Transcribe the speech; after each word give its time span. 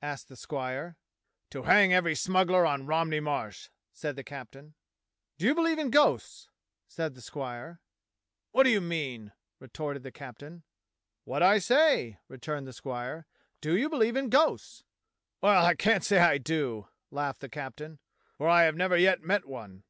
asked 0.00 0.30
the 0.30 0.36
squire. 0.38 0.96
"To 1.50 1.64
hang 1.64 1.92
every 1.92 2.14
smuggler 2.14 2.64
on 2.64 2.86
Romney 2.86 3.20
Marsh," 3.20 3.68
said 3.92 4.16
the 4.16 4.24
captain. 4.24 4.74
"Do 5.36 5.44
you 5.44 5.54
believe 5.54 5.78
in 5.78 5.90
ghosts?" 5.90 6.48
said 6.88 7.14
the 7.14 7.20
squire. 7.20 7.82
"AMiat 8.54 8.64
do 8.64 8.70
you 8.70 8.80
mean?" 8.80 9.32
retorted 9.60 10.02
the 10.02 10.10
captain." 10.10 10.62
\Miat 11.28 11.42
I 11.42 11.58
say," 11.58 12.16
returned 12.26 12.66
the 12.66 12.72
squire." 12.72 13.26
Do 13.60 13.76
you 13.76 13.90
beheve 13.90 14.16
in 14.16 14.30
ghosts?" 14.30 14.82
"Well, 15.42 15.66
I 15.66 15.74
can't 15.74 16.02
say 16.02 16.20
I 16.20 16.38
do," 16.38 16.88
laughed 17.10 17.40
the 17.40 17.50
captain, 17.50 17.98
"for 18.38 18.48
I 18.48 18.62
have 18.62 18.76
never 18.76 18.96
yet 18.96 19.20
met 19.20 19.44
one." 19.44 19.84